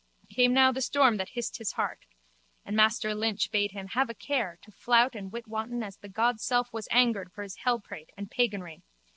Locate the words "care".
4.15-4.57